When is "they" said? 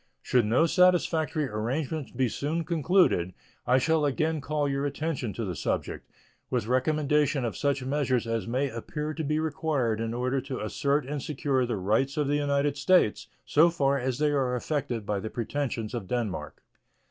14.17-14.31